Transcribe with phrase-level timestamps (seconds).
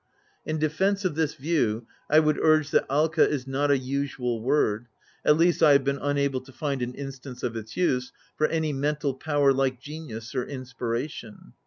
[0.47, 4.87] In defence of this view, I would urge that aXica is not a usual word—
[5.23, 8.73] at least, I have been unable to find an instance of its use— ^for any
[8.73, 11.53] mental power like genius or inspiration.